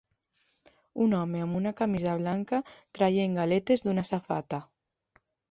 Un 1.03 1.11
home 1.17 1.43
amb 1.47 1.57
una 1.59 1.73
camisa 1.81 2.15
blanca 2.21 2.63
traient 2.99 3.37
galetes 3.43 3.87
d'una 3.87 4.07
safata. 4.13 4.63